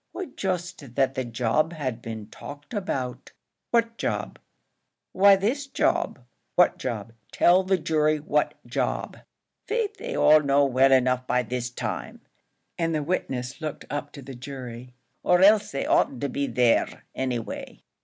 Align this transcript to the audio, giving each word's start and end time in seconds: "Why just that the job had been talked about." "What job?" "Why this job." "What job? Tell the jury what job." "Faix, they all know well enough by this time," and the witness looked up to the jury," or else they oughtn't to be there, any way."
"Why 0.13 0.25
just 0.35 0.95
that 0.95 1.13
the 1.13 1.23
job 1.23 1.73
had 1.73 2.01
been 2.01 2.25
talked 2.31 2.73
about." 2.73 3.33
"What 3.69 3.99
job?" 3.99 4.39
"Why 5.11 5.35
this 5.35 5.67
job." 5.67 6.17
"What 6.55 6.79
job? 6.79 7.13
Tell 7.31 7.61
the 7.61 7.77
jury 7.77 8.19
what 8.19 8.55
job." 8.65 9.17
"Faix, 9.67 9.99
they 9.99 10.17
all 10.17 10.41
know 10.41 10.65
well 10.65 10.91
enough 10.91 11.27
by 11.27 11.43
this 11.43 11.69
time," 11.69 12.21
and 12.79 12.95
the 12.95 13.03
witness 13.03 13.61
looked 13.61 13.85
up 13.91 14.11
to 14.13 14.23
the 14.23 14.33
jury," 14.33 14.95
or 15.23 15.41
else 15.43 15.71
they 15.71 15.85
oughtn't 15.85 16.21
to 16.21 16.29
be 16.29 16.47
there, 16.47 17.03
any 17.13 17.37
way." 17.37 17.83